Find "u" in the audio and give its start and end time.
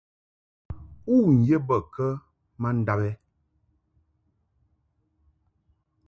1.15-1.17